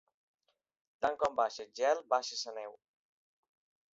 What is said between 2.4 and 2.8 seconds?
la neu.